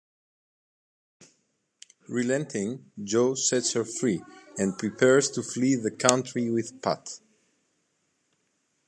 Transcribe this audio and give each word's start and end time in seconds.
Relenting, 2.09 2.89
Joe 3.03 3.35
sets 3.35 3.73
her 3.73 3.85
free 3.85 4.23
and 4.57 4.75
prepares 4.75 5.29
to 5.29 5.43
flee 5.43 5.75
the 5.75 5.91
country 5.91 6.49
with 6.49 6.81
Pat. 6.81 7.19